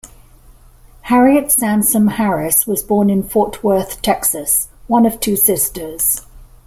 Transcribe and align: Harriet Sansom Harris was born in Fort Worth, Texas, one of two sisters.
Harriet 1.01 1.51
Sansom 1.51 2.07
Harris 2.07 2.65
was 2.65 2.81
born 2.81 3.11
in 3.11 3.21
Fort 3.21 3.63
Worth, 3.63 4.01
Texas, 4.01 4.67
one 4.87 5.05
of 5.05 5.19
two 5.19 5.35
sisters. 5.35 6.25